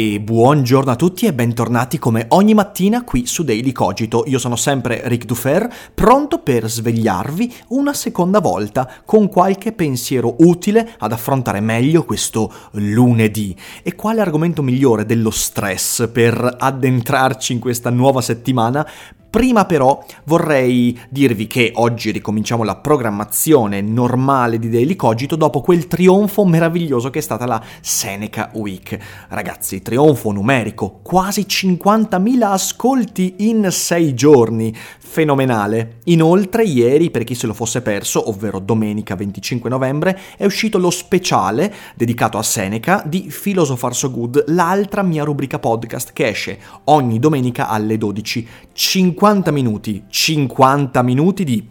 [0.00, 4.24] E buongiorno a tutti e bentornati come ogni mattina qui su Daily Cogito.
[4.28, 10.94] Io sono sempre Ric Dufer, pronto per svegliarvi una seconda volta con qualche pensiero utile
[11.00, 13.54] ad affrontare meglio questo lunedì.
[13.82, 18.88] E quale argomento migliore dello stress per addentrarci in questa nuova settimana
[19.30, 25.86] Prima però vorrei dirvi che oggi ricominciamo la programmazione normale di Daily Cogito dopo quel
[25.86, 28.98] trionfo meraviglioso che è stata la Seneca Week.
[29.28, 35.98] Ragazzi, trionfo numerico, quasi 50.000 ascolti in 6 giorni, fenomenale.
[36.06, 40.90] Inoltre ieri, per chi se lo fosse perso, ovvero domenica 25 novembre, è uscito lo
[40.90, 47.20] speciale dedicato a Seneca di Philosopher So Good, l'altra mia rubrica podcast che esce ogni
[47.20, 48.48] domenica alle 12.
[48.72, 49.18] 50
[49.50, 51.68] minuti, 50 minuti di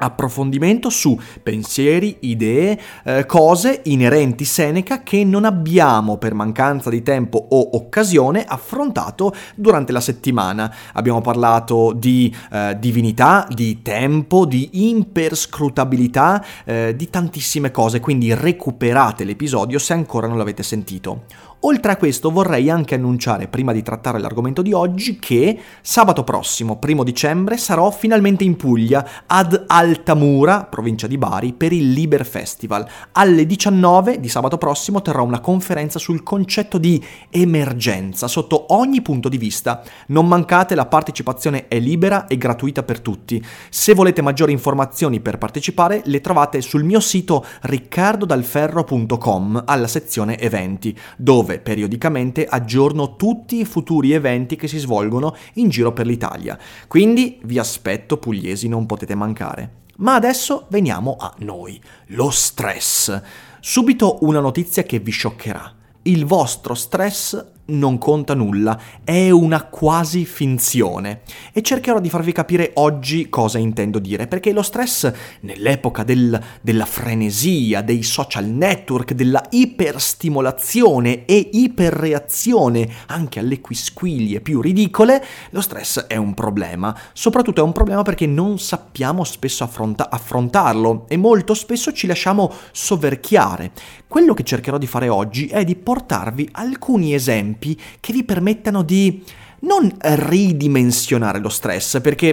[0.00, 7.46] approfondimento su pensieri, idee, eh, cose inerenti Seneca che non abbiamo per mancanza di tempo
[7.50, 10.74] o occasione affrontato durante la settimana.
[10.94, 19.24] Abbiamo parlato di eh, divinità, di tempo, di imperscrutabilità, eh, di tantissime cose, quindi recuperate
[19.24, 21.24] l'episodio se ancora non l'avete sentito.
[21.64, 26.78] Oltre a questo vorrei anche annunciare, prima di trattare l'argomento di oggi, che sabato prossimo,
[26.78, 32.88] primo dicembre, sarò finalmente in Puglia, ad Altamura, provincia di Bari, per il Liber Festival.
[33.12, 39.28] Alle 19 di sabato prossimo terrò una conferenza sul concetto di emergenza sotto ogni punto
[39.28, 39.82] di vista.
[40.06, 43.44] Non mancate, la partecipazione è libera e gratuita per tutti.
[43.68, 50.98] Se volete maggiori informazioni per partecipare, le trovate sul mio sito riccardodalferro.com alla sezione eventi,
[51.18, 56.56] dove dove periodicamente aggiorno tutti i futuri eventi che si svolgono in giro per l'Italia.
[56.86, 59.78] Quindi vi aspetto pugliesi, non potete mancare.
[59.96, 63.20] Ma adesso veniamo a noi, lo stress.
[63.58, 65.74] Subito una notizia che vi scioccherà.
[66.02, 71.22] Il vostro stress non conta nulla, è una quasi finzione.
[71.52, 75.10] E cercherò di farvi capire oggi cosa intendo dire, perché lo stress,
[75.40, 84.60] nell'epoca del, della frenesia, dei social network, della iperstimolazione e iperreazione anche alle quisquiglie più
[84.60, 86.96] ridicole, lo stress è un problema.
[87.12, 92.52] Soprattutto è un problema perché non sappiamo spesso affronta- affrontarlo e molto spesso ci lasciamo
[92.72, 93.70] soverchiare.
[94.06, 98.82] Quello che cercherò di fare oggi è di portarvi alcuni esempi esempi che vi permettano
[98.82, 99.22] di
[99.60, 102.28] non ridimensionare lo stress, perché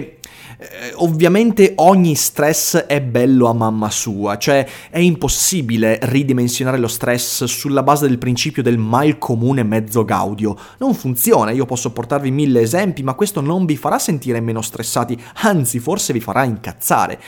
[0.58, 7.44] eh, ovviamente ogni stress è bello a mamma sua, cioè è impossibile ridimensionare lo stress
[7.44, 10.56] sulla base del principio del mal comune mezzo gaudio.
[10.78, 15.20] Non funziona, io posso portarvi mille esempi, ma questo non vi farà sentire meno stressati,
[15.42, 17.20] anzi forse vi farà incazzare.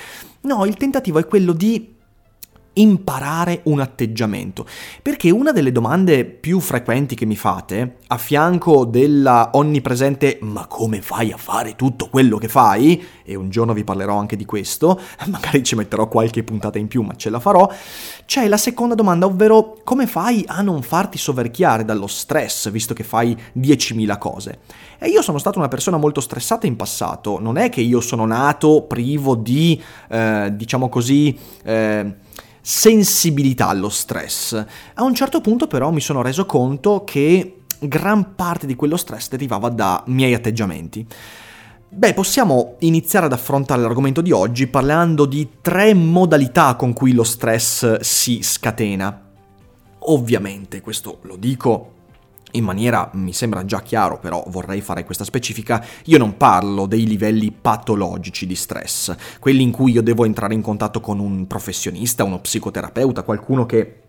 [0.42, 1.98] No, il tentativo è quello di
[2.74, 4.66] imparare un atteggiamento.
[5.02, 11.02] Perché una delle domande più frequenti che mi fate, a fianco della onnipresente ma come
[11.02, 15.00] fai a fare tutto quello che fai, e un giorno vi parlerò anche di questo,
[15.26, 17.70] magari ci metterò qualche puntata in più, ma ce la farò,
[18.26, 23.02] c'è la seconda domanda, ovvero come fai a non farti soverchiare dallo stress, visto che
[23.02, 24.58] fai 10.000 cose.
[24.98, 28.26] E io sono stata una persona molto stressata in passato, non è che io sono
[28.26, 32.14] nato privo di, eh, diciamo così, eh,
[32.60, 34.64] sensibilità allo stress.
[34.94, 39.28] A un certo punto però mi sono reso conto che gran parte di quello stress
[39.28, 41.06] derivava da miei atteggiamenti.
[41.92, 47.24] Beh, possiamo iniziare ad affrontare l'argomento di oggi parlando di tre modalità con cui lo
[47.24, 49.28] stress si scatena.
[49.98, 51.98] Ovviamente, questo lo dico
[52.52, 57.06] in maniera, mi sembra già chiaro, però vorrei fare questa specifica, io non parlo dei
[57.06, 62.24] livelli patologici di stress, quelli in cui io devo entrare in contatto con un professionista,
[62.24, 64.00] uno psicoterapeuta, qualcuno che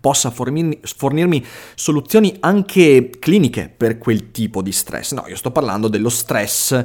[0.00, 1.44] possa fornirmi, fornirmi,
[1.74, 5.12] soluzioni anche cliniche per quel tipo di stress.
[5.12, 6.84] No, io sto parlando dello stress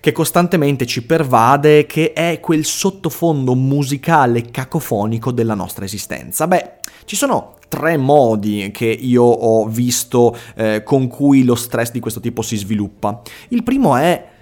[0.00, 6.46] che costantemente ci pervade, che è quel sottofondo musicale cacofonico della nostra esistenza.
[6.46, 12.00] Beh, ci sono tre modi che io ho visto eh, con cui lo stress di
[12.00, 13.20] questo tipo si sviluppa.
[13.48, 14.34] Il primo è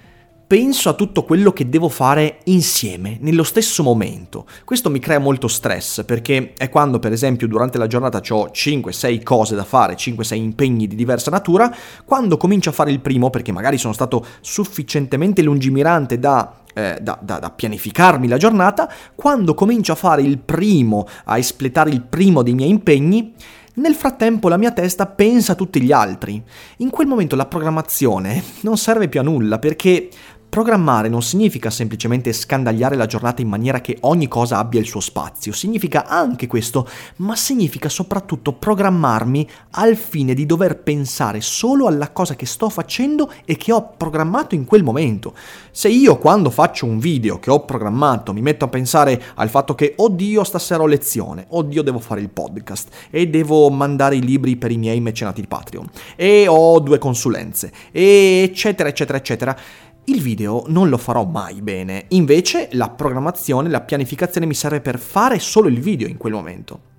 [0.46, 4.46] penso a tutto quello che devo fare insieme, nello stesso momento.
[4.64, 9.22] Questo mi crea molto stress perché è quando per esempio durante la giornata ho 5-6
[9.22, 11.74] cose da fare, 5-6 impegni di diversa natura,
[12.04, 17.16] quando comincio a fare il primo perché magari sono stato sufficientemente lungimirante da eh, da,
[17.22, 22.42] da, da, pianificarmi la giornata, quando comincio a fare il primo, a espletare il primo
[22.42, 23.32] dei miei impegni,
[23.76, 26.40] nel frattempo la mia testa pensa a tutti gli altri.
[26.78, 30.08] In quel momento la programmazione non serve più a nulla perché
[30.54, 35.00] Programmare non significa semplicemente scandagliare la giornata in maniera che ogni cosa abbia il suo
[35.00, 42.12] spazio, significa anche questo, ma significa soprattutto programmarmi al fine di dover pensare solo alla
[42.12, 45.34] cosa che sto facendo e che ho programmato in quel momento.
[45.72, 49.74] Se io quando faccio un video che ho programmato mi metto a pensare al fatto
[49.74, 54.54] che oddio stasera ho lezione, oddio devo fare il podcast e devo mandare i libri
[54.54, 59.56] per i miei mecenati di Patreon e ho due consulenze e eccetera eccetera eccetera
[60.06, 64.98] il video non lo farò mai bene, invece la programmazione, la pianificazione mi serve per
[64.98, 66.92] fare solo il video in quel momento.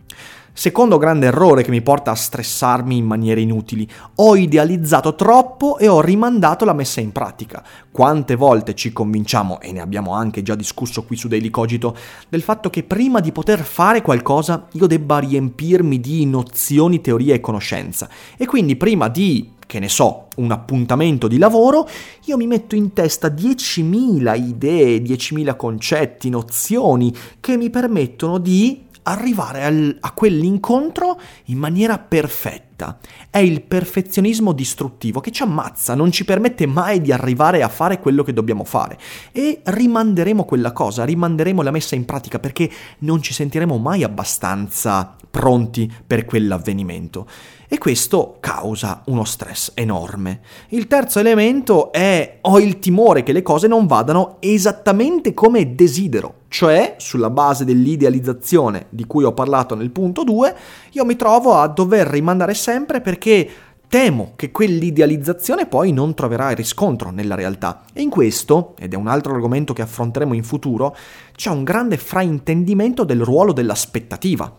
[0.57, 3.85] Secondo grande errore che mi porta a stressarmi in maniere inutili,
[4.15, 7.61] ho idealizzato troppo e ho rimandato la messa in pratica.
[7.91, 11.93] Quante volte ci convinciamo, e ne abbiamo anche già discusso qui su Daily Cogito,
[12.29, 17.41] del fatto che prima di poter fare qualcosa io debba riempirmi di nozioni, teoria e
[17.41, 18.07] conoscenza.
[18.37, 21.87] E quindi prima di che ne so, un appuntamento di lavoro,
[22.25, 29.63] io mi metto in testa 10.000 idee, 10.000 concetti, nozioni che mi permettono di arrivare
[29.63, 32.97] al, a quell'incontro in maniera perfetta.
[33.29, 37.99] È il perfezionismo distruttivo che ci ammazza, non ci permette mai di arrivare a fare
[37.99, 38.97] quello che dobbiamo fare
[39.31, 42.69] e rimanderemo quella cosa, rimanderemo la messa in pratica perché
[42.99, 47.27] non ci sentiremo mai abbastanza pronti per quell'avvenimento
[47.67, 50.41] e questo causa uno stress enorme.
[50.69, 56.41] Il terzo elemento è ho il timore che le cose non vadano esattamente come desidero,
[56.47, 60.55] cioè sulla base dell'idealizzazione di cui ho parlato nel punto 2,
[60.91, 63.49] io mi trovo a dover rimandare sempre perché
[63.87, 67.83] temo che quell'idealizzazione poi non troverà riscontro nella realtà.
[67.93, 70.95] E in questo, ed è un altro argomento che affronteremo in futuro,
[71.35, 74.53] c'è un grande fraintendimento del ruolo dell'aspettativa.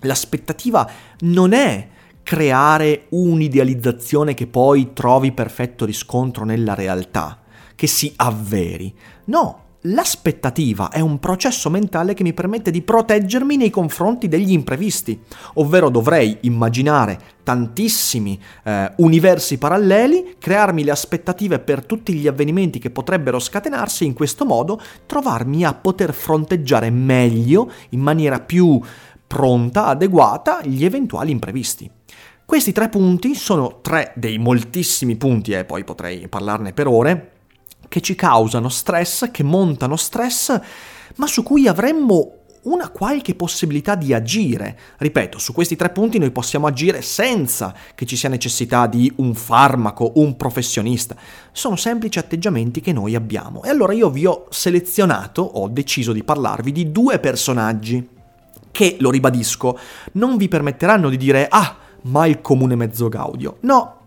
[0.00, 0.88] L'aspettativa
[1.20, 1.88] non è
[2.24, 7.42] creare un'idealizzazione che poi trovi perfetto riscontro nella realtà,
[7.76, 8.92] che si avveri.
[9.26, 15.20] No, L'aspettativa è un processo mentale che mi permette di proteggermi nei confronti degli imprevisti,
[15.54, 22.88] ovvero dovrei immaginare tantissimi eh, universi paralleli, crearmi le aspettative per tutti gli avvenimenti che
[22.88, 28.80] potrebbero scatenarsi e in questo modo trovarmi a poter fronteggiare meglio, in maniera più
[29.26, 31.90] pronta, adeguata, gli eventuali imprevisti.
[32.44, 37.32] Questi tre punti sono tre dei moltissimi punti, e poi potrei parlarne per ore,
[37.88, 40.60] che ci causano stress, che montano stress,
[41.16, 44.78] ma su cui avremmo una qualche possibilità di agire.
[44.98, 49.34] Ripeto, su questi tre punti noi possiamo agire senza che ci sia necessità di un
[49.34, 51.16] farmaco, un professionista.
[51.52, 53.62] Sono semplici atteggiamenti che noi abbiamo.
[53.62, 58.08] E allora io vi ho selezionato, ho deciso di parlarvi di due personaggi
[58.74, 59.78] che, lo ribadisco,
[60.14, 63.58] non vi permetteranno di dire ah, ma il comune mezzo gaudio.
[63.60, 64.00] No,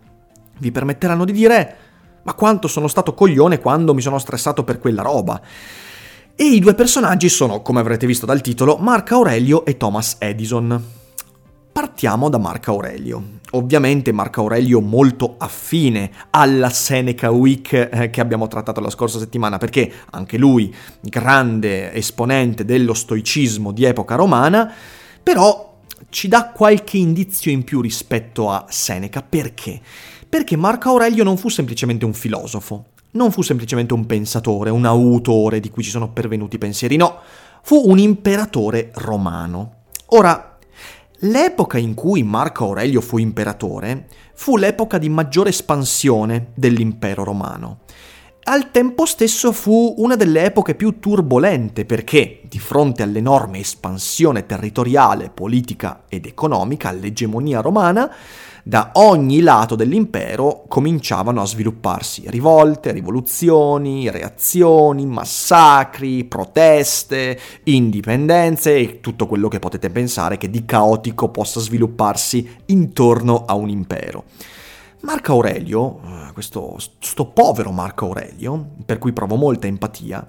[0.58, 1.78] vi permetteranno di dire
[2.24, 5.42] ma quanto sono stato coglione quando mi sono stressato per quella roba.
[6.36, 10.84] E i due personaggi sono, come avrete visto dal titolo, Marco Aurelio e Thomas Edison.
[11.72, 13.37] Partiamo da Marco Aurelio.
[13.52, 19.58] Ovviamente Marco Aurelio molto affine alla Seneca Week eh, che abbiamo trattato la scorsa settimana,
[19.58, 24.72] perché anche lui, grande esponente dello stoicismo di epoca romana,
[25.24, 25.76] però
[26.10, 29.22] ci dà qualche indizio in più rispetto a Seneca.
[29.22, 29.80] Perché?
[30.28, 35.62] Perché Marco Aurelio non fu semplicemente un filosofo, non fu semplicemente un pensatore, un autore
[35.62, 37.20] di cui ci sono pervenuti pensieri, no,
[37.62, 39.84] fu un imperatore romano.
[40.08, 40.57] Ora,
[41.22, 47.80] l'epoca in cui Marco Aurelio fu imperatore fu l'epoca di maggiore espansione dell'impero romano.
[48.44, 55.30] Al tempo stesso fu una delle epoche più turbolente perché, di fronte all'enorme espansione territoriale,
[55.30, 58.10] politica ed economica, all'egemonia romana,
[58.68, 69.26] da ogni lato dell'impero cominciavano a svilupparsi rivolte, rivoluzioni, reazioni, massacri, proteste, indipendenze e tutto
[69.26, 74.26] quello che potete pensare che di caotico possa svilupparsi intorno a un impero.
[75.04, 80.28] Marco Aurelio, eh, questo sto povero Marco Aurelio, per cui provo molta empatia,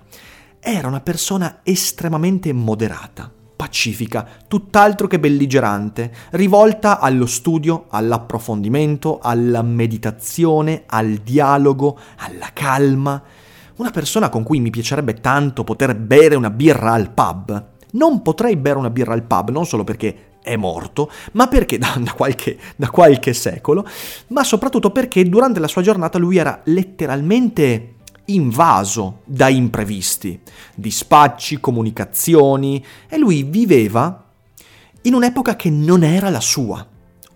[0.61, 3.33] era una persona estremamente moderata.
[3.59, 13.21] Pacifica, tutt'altro che belligerante, rivolta allo studio, all'approfondimento, alla meditazione, al dialogo, alla calma.
[13.79, 17.67] Una persona con cui mi piacerebbe tanto poter bere una birra al pub.
[17.91, 21.99] Non potrei bere una birra al pub, non solo perché è morto, ma perché da,
[21.99, 23.85] da, qualche, da qualche secolo,
[24.29, 27.95] ma soprattutto perché durante la sua giornata lui era letteralmente
[28.29, 30.41] invaso da imprevisti,
[30.75, 34.25] dispacci, comunicazioni, e lui viveva
[35.03, 36.87] in un'epoca che non era la sua.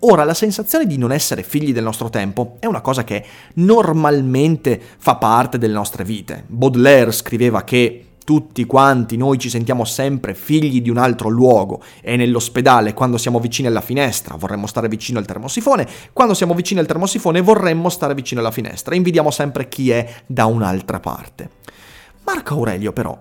[0.05, 4.81] Ora, la sensazione di non essere figli del nostro tempo è una cosa che normalmente
[4.97, 6.43] fa parte delle nostre vite.
[6.47, 12.15] Baudelaire scriveva che tutti quanti noi ci sentiamo sempre figli di un altro luogo e
[12.15, 16.85] nell'ospedale quando siamo vicini alla finestra vorremmo stare vicino al termosifone, quando siamo vicini al
[16.85, 21.49] termosifone vorremmo stare vicino alla finestra, invidiamo sempre chi è da un'altra parte.
[22.23, 23.17] Marco Aurelio però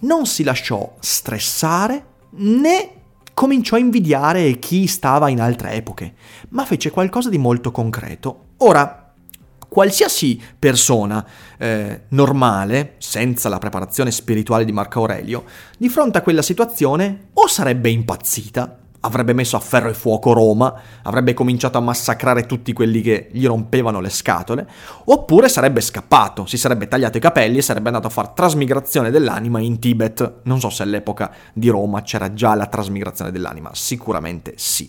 [0.00, 2.04] non si lasciò stressare
[2.36, 2.90] né
[3.34, 6.14] cominciò a invidiare chi stava in altre epoche,
[6.50, 8.44] ma fece qualcosa di molto concreto.
[8.58, 9.03] Ora,
[9.74, 11.26] qualsiasi persona
[11.58, 15.42] eh, normale, senza la preparazione spirituale di Marco Aurelio,
[15.76, 20.80] di fronte a quella situazione o sarebbe impazzita, avrebbe messo a ferro e fuoco Roma,
[21.02, 24.64] avrebbe cominciato a massacrare tutti quelli che gli rompevano le scatole,
[25.06, 29.58] oppure sarebbe scappato, si sarebbe tagliato i capelli e sarebbe andato a fare trasmigrazione dell'anima
[29.58, 30.42] in Tibet.
[30.44, 34.88] Non so se all'epoca di Roma c'era già la trasmigrazione dell'anima, sicuramente sì.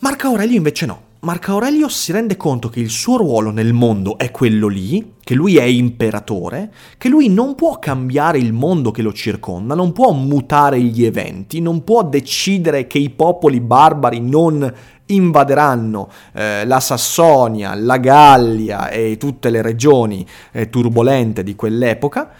[0.00, 1.06] Marco Aurelio invece no.
[1.20, 5.34] Marco Aurelio si rende conto che il suo ruolo nel mondo è quello lì, che
[5.34, 10.12] lui è imperatore, che lui non può cambiare il mondo che lo circonda, non può
[10.12, 14.72] mutare gli eventi, non può decidere che i popoli barbari non
[15.06, 22.30] invaderanno eh, la Sassonia, la Gallia e tutte le regioni eh, turbolente di quell'epoca,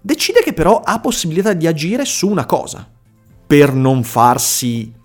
[0.00, 2.84] decide che però ha possibilità di agire su una cosa,
[3.46, 4.96] per non farsi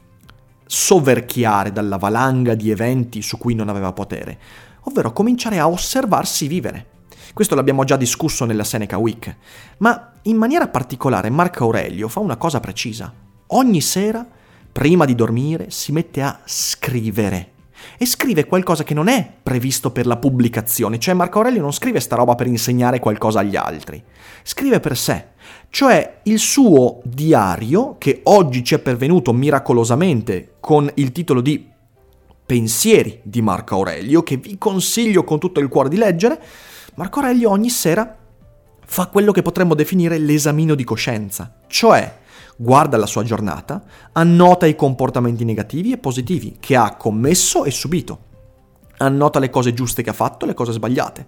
[0.73, 4.39] soverchiare dalla valanga di eventi su cui non aveva potere,
[4.85, 6.87] ovvero cominciare a osservarsi vivere.
[7.31, 9.37] Questo l'abbiamo già discusso nella Seneca Week,
[9.77, 13.13] ma in maniera particolare Marco Aurelio fa una cosa precisa.
[13.47, 14.27] Ogni sera,
[14.71, 17.51] prima di dormire, si mette a scrivere.
[17.97, 21.99] E scrive qualcosa che non è previsto per la pubblicazione, cioè Marco Aurelio non scrive
[21.99, 24.03] sta roba per insegnare qualcosa agli altri,
[24.43, 25.25] scrive per sé,
[25.69, 31.69] cioè il suo diario, che oggi ci è pervenuto miracolosamente con il titolo di
[32.45, 36.41] Pensieri di Marco Aurelio, che vi consiglio con tutto il cuore di leggere,
[36.95, 38.17] Marco Aurelio ogni sera
[38.85, 42.21] fa quello che potremmo definire l'esamino di coscienza, cioè
[42.57, 43.83] guarda la sua giornata,
[44.13, 48.31] annota i comportamenti negativi e positivi che ha commesso e subito.
[48.97, 51.25] Annota le cose giuste che ha fatto, le cose sbagliate.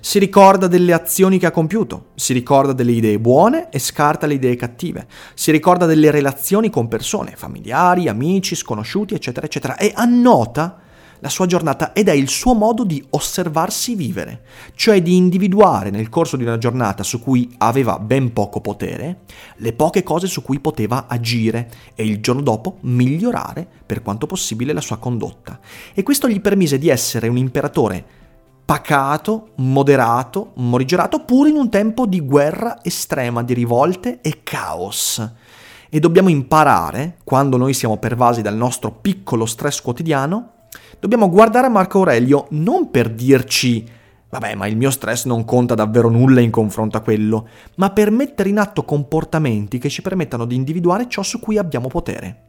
[0.00, 4.34] Si ricorda delle azioni che ha compiuto, si ricorda delle idee buone e scarta le
[4.34, 10.82] idee cattive, si ricorda delle relazioni con persone, familiari, amici, sconosciuti, eccetera, eccetera, e annota
[11.20, 14.42] la sua giornata ed è il suo modo di osservarsi vivere,
[14.74, 19.20] cioè di individuare nel corso di una giornata su cui aveva ben poco potere,
[19.56, 24.72] le poche cose su cui poteva agire e il giorno dopo migliorare per quanto possibile
[24.72, 25.58] la sua condotta.
[25.94, 28.04] E questo gli permise di essere un imperatore
[28.68, 35.26] pacato, moderato, morigerato, pur in un tempo di guerra estrema, di rivolte e caos.
[35.88, 40.52] E dobbiamo imparare, quando noi siamo pervasi dal nostro piccolo stress quotidiano,
[40.98, 43.96] dobbiamo guardare a Marco Aurelio non per dirci
[44.30, 48.10] vabbè ma il mio stress non conta davvero nulla in confronto a quello, ma per
[48.10, 52.42] mettere in atto comportamenti che ci permettano di individuare ciò su cui abbiamo potere.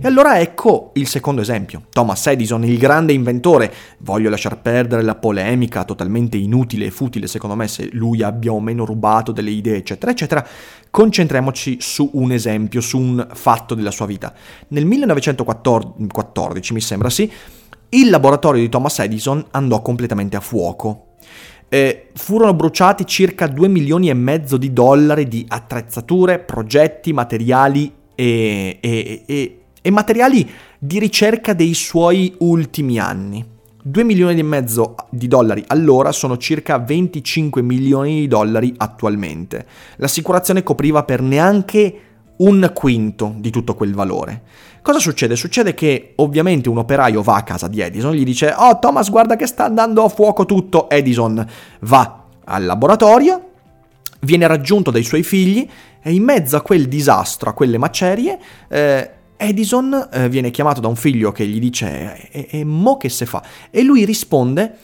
[0.00, 1.84] E allora ecco il secondo esempio.
[1.90, 3.72] Thomas Edison, il grande inventore.
[3.98, 8.60] Voglio lasciar perdere la polemica totalmente inutile e futile, secondo me, se lui abbia o
[8.60, 10.46] meno rubato delle idee, eccetera, eccetera.
[10.90, 14.32] Concentriamoci su un esempio, su un fatto della sua vita.
[14.68, 17.30] Nel 1914, mi sembra, sì,
[17.90, 21.02] il laboratorio di Thomas Edison andò completamente a fuoco.
[21.68, 28.78] Eh, furono bruciati circa 2 milioni e mezzo di dollari di attrezzature, progetti, materiali e,
[28.80, 33.54] e, e, e materiali di ricerca dei suoi ultimi anni.
[33.82, 39.64] 2 milioni e mezzo di dollari allora sono circa 25 milioni di dollari attualmente.
[39.96, 42.00] L'assicurazione copriva per neanche
[42.38, 44.42] un quinto di tutto quel valore.
[44.86, 45.34] Cosa succede?
[45.34, 49.34] Succede che ovviamente un operaio va a casa di Edison, gli dice Oh Thomas guarda
[49.34, 51.44] che sta andando a fuoco tutto, Edison
[51.80, 53.50] va al laboratorio,
[54.20, 55.68] viene raggiunto dai suoi figli
[56.00, 58.38] e in mezzo a quel disastro, a quelle macerie,
[58.68, 63.08] eh, Edison eh, viene chiamato da un figlio che gli dice e, e mo che
[63.08, 63.42] se fa?
[63.72, 64.76] E lui risponde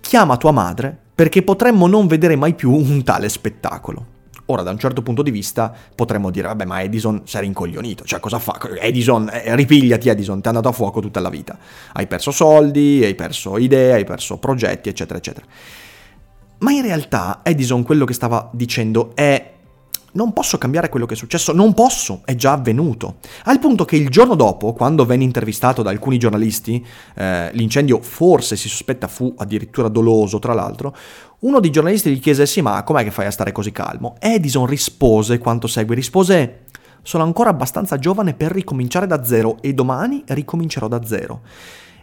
[0.00, 4.19] chiama tua madre perché potremmo non vedere mai più un tale spettacolo.
[4.50, 8.02] Ora, da un certo punto di vista, potremmo dire, vabbè, ma Edison si è rincoglionito,
[8.04, 8.58] cioè cosa fa?
[8.80, 11.56] Edison, eh, ripigliati Edison, ti è andato a fuoco tutta la vita.
[11.92, 15.46] Hai perso soldi, hai perso idee, hai perso progetti, eccetera, eccetera.
[16.58, 19.49] Ma in realtà Edison quello che stava dicendo è
[20.12, 23.16] non posso cambiare quello che è successo, non posso, è già avvenuto.
[23.44, 28.56] Al punto che il giorno dopo, quando venne intervistato da alcuni giornalisti, eh, l'incendio forse
[28.56, 30.94] si sospetta fu addirittura doloso, tra l'altro,
[31.40, 34.16] uno dei giornalisti gli chiese sì ma com'è che fai a stare così calmo?
[34.18, 36.64] Edison rispose quanto segue, rispose
[37.02, 41.40] sono ancora abbastanza giovane per ricominciare da zero e domani ricomincerò da zero.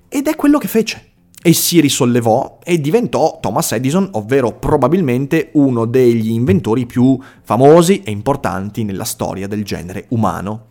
[0.09, 1.11] Ed è quello che fece
[1.47, 8.11] e si risollevò e diventò Thomas Edison, ovvero probabilmente uno degli inventori più famosi e
[8.11, 10.65] importanti nella storia del genere umano.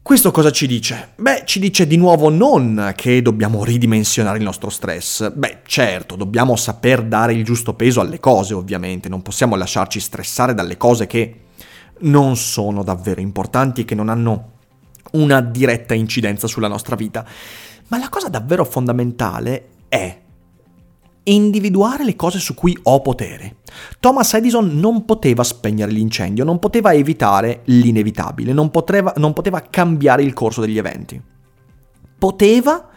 [0.00, 1.10] Questo cosa ci dice?
[1.16, 5.30] Beh, ci dice di nuovo non che dobbiamo ridimensionare il nostro stress.
[5.30, 10.54] Beh, certo, dobbiamo saper dare il giusto peso alle cose, ovviamente, non possiamo lasciarci stressare
[10.54, 11.34] dalle cose che
[11.98, 14.52] non sono davvero importanti e che non hanno
[15.12, 17.26] una diretta incidenza sulla nostra vita.
[17.90, 20.20] Ma la cosa davvero fondamentale è
[21.24, 23.56] individuare le cose su cui ho potere.
[23.98, 30.22] Thomas Edison non poteva spegnere l'incendio, non poteva evitare l'inevitabile, non poteva, non poteva cambiare
[30.22, 31.20] il corso degli eventi.
[32.18, 32.88] Poteva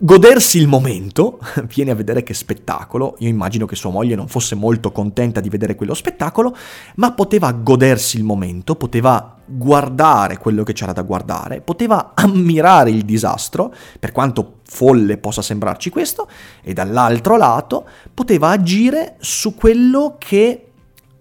[0.00, 1.38] godersi il momento,
[1.72, 5.48] viene a vedere che spettacolo, io immagino che sua moglie non fosse molto contenta di
[5.48, 6.56] vedere quello spettacolo,
[6.96, 13.04] ma poteva godersi il momento, poteva guardare quello che c'era da guardare, poteva ammirare il
[13.04, 16.28] disastro, per quanto folle possa sembrarci questo,
[16.62, 20.66] e dall'altro lato poteva agire su quello che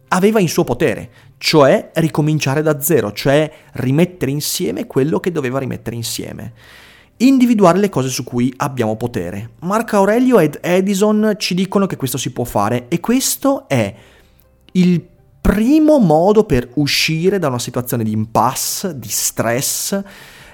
[0.10, 5.96] aveva in suo potere, cioè ricominciare da zero, cioè rimettere insieme quello che doveva rimettere
[5.96, 6.54] insieme
[7.18, 9.52] individuare le cose su cui abbiamo potere.
[9.62, 13.92] Marco Aurelio ed Edison ci dicono che questo si può fare e questo è
[14.74, 15.04] il
[15.48, 19.98] primo modo per uscire da una situazione di impasse, di stress,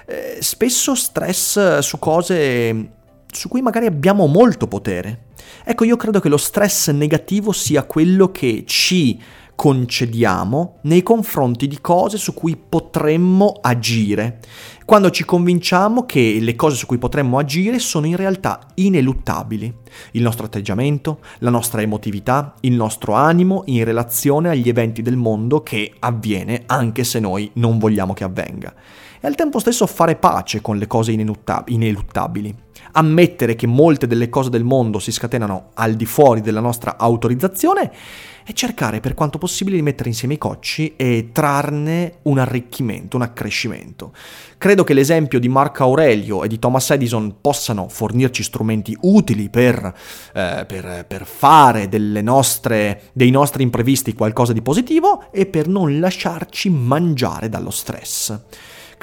[0.06, 2.92] eh, spesso stress su cose
[3.32, 5.30] su cui magari abbiamo molto potere.
[5.64, 9.20] Ecco, io credo che lo stress negativo sia quello che ci
[9.64, 14.40] concediamo nei confronti di cose su cui potremmo agire,
[14.84, 19.74] quando ci convinciamo che le cose su cui potremmo agire sono in realtà ineluttabili.
[20.12, 25.64] Il nostro atteggiamento, la nostra emotività, il nostro animo in relazione agli eventi del mondo
[25.64, 28.74] che avviene anche se noi non vogliamo che avvenga.
[29.26, 32.54] E al tempo stesso fare pace con le cose ineluttabili
[32.94, 37.92] ammettere che molte delle cose del mondo si scatenano al di fuori della nostra autorizzazione
[38.46, 43.22] e cercare per quanto possibile di mettere insieme i cocci e trarne un arricchimento, un
[43.24, 44.12] accrescimento.
[44.58, 49.94] Credo che l'esempio di Marco Aurelio e di Thomas Edison possano fornirci strumenti utili per,
[50.34, 51.88] eh, per, per fare
[52.22, 58.38] nostre, dei nostri imprevisti qualcosa di positivo e per non lasciarci mangiare dallo stress.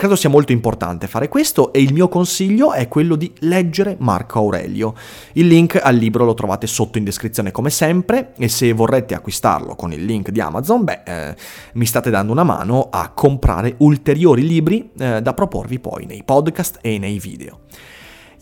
[0.01, 4.39] Credo sia molto importante fare questo e il mio consiglio è quello di leggere Marco
[4.39, 4.95] Aurelio.
[5.35, 9.75] Il link al libro lo trovate sotto in descrizione come sempre e se vorrete acquistarlo
[9.75, 11.37] con il link di Amazon, beh, eh,
[11.75, 16.79] mi state dando una mano a comprare ulteriori libri eh, da proporvi poi nei podcast
[16.81, 17.59] e nei video.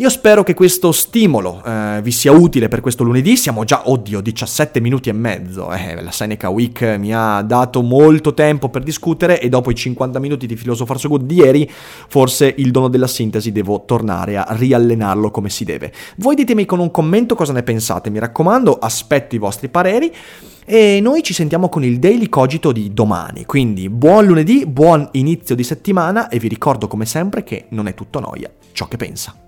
[0.01, 4.21] Io spero che questo stimolo eh, vi sia utile per questo lunedì, siamo già, oddio,
[4.21, 9.41] 17 minuti e mezzo, eh, la Seneca Week mi ha dato molto tempo per discutere
[9.41, 13.09] e dopo i 50 minuti di Philosopher So Good di ieri, forse il dono della
[13.09, 15.93] sintesi devo tornare a riallenarlo come si deve.
[16.19, 20.15] Voi ditemi con un commento cosa ne pensate, mi raccomando, aspetto i vostri pareri.
[20.65, 25.57] E noi ci sentiamo con il Daily Cogito di domani, quindi buon lunedì, buon inizio
[25.57, 29.48] di settimana e vi ricordo come sempre che non è tutto noia ciò che pensa.